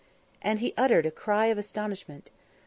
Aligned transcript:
And 0.41 0.57
he 0.61 0.73
uttered 0.77 1.05
a 1.05 1.11
cry 1.11 1.45
of 1.45 1.59
astonishment. 1.59 2.31